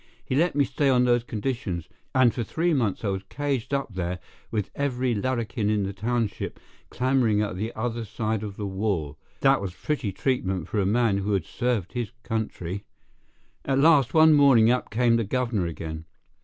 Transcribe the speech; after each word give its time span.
He 0.25 0.33
let 0.35 0.55
me 0.55 0.65
stay 0.65 0.89
on 0.89 1.05
those 1.05 1.23
conditions; 1.23 1.87
and 2.15 2.33
for 2.33 2.43
three 2.43 2.73
months 2.73 3.05
I 3.05 3.09
was 3.09 3.21
caged 3.29 3.71
up 3.71 3.93
there 3.93 4.17
with 4.49 4.71
every 4.73 5.13
larrikin 5.13 5.69
in 5.69 5.83
the 5.83 5.93
township 5.93 6.59
clamoring 6.89 7.39
at 7.43 7.55
the 7.55 7.71
other 7.75 8.03
side 8.03 8.41
of 8.41 8.57
the 8.57 8.65
wall. 8.65 9.19
That 9.41 9.61
was 9.61 9.75
pretty 9.75 10.11
treatment 10.11 10.67
for 10.67 10.79
a 10.79 10.87
man 10.87 11.17
that 11.23 11.31
had 11.31 11.45
served 11.45 11.93
his 11.93 12.09
country! 12.23 12.83
At 13.63 13.77
last, 13.77 14.11
one 14.15 14.33
morning 14.33 14.71
up 14.71 14.89
came 14.89 15.17
the 15.17 15.23
governor 15.23 15.67
again. 15.67 16.05